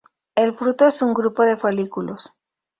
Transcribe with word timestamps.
El 0.33 0.55
fruto 0.57 0.87
es 0.87 1.03
un 1.03 1.13
grupo 1.13 1.43
de 1.43 1.57
folículos. 1.57 2.33